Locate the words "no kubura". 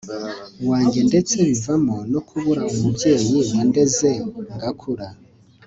2.11-2.61